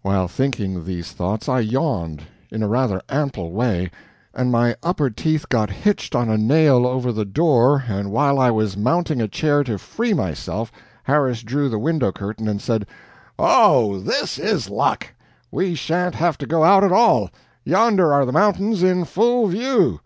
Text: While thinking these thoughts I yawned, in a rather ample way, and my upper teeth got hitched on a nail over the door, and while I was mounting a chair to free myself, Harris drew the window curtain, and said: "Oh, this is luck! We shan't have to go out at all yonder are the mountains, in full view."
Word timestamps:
While 0.00 0.28
thinking 0.28 0.86
these 0.86 1.12
thoughts 1.12 1.46
I 1.46 1.60
yawned, 1.60 2.22
in 2.50 2.62
a 2.62 2.68
rather 2.68 3.02
ample 3.10 3.52
way, 3.52 3.90
and 4.32 4.50
my 4.50 4.76
upper 4.82 5.10
teeth 5.10 5.46
got 5.50 5.68
hitched 5.68 6.14
on 6.14 6.30
a 6.30 6.38
nail 6.38 6.86
over 6.86 7.12
the 7.12 7.26
door, 7.26 7.84
and 7.86 8.10
while 8.10 8.38
I 8.38 8.50
was 8.50 8.78
mounting 8.78 9.20
a 9.20 9.28
chair 9.28 9.62
to 9.64 9.76
free 9.76 10.14
myself, 10.14 10.72
Harris 11.02 11.42
drew 11.42 11.68
the 11.68 11.78
window 11.78 12.12
curtain, 12.12 12.48
and 12.48 12.62
said: 12.62 12.86
"Oh, 13.38 13.98
this 14.00 14.38
is 14.38 14.70
luck! 14.70 15.08
We 15.50 15.74
shan't 15.74 16.14
have 16.14 16.38
to 16.38 16.46
go 16.46 16.64
out 16.64 16.82
at 16.82 16.90
all 16.90 17.28
yonder 17.62 18.10
are 18.14 18.24
the 18.24 18.32
mountains, 18.32 18.82
in 18.82 19.04
full 19.04 19.48
view." 19.48 20.00